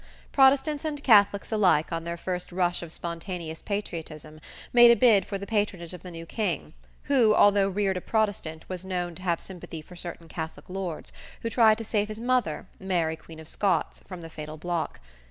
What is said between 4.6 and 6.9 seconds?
made a bid for the patronage of the new king,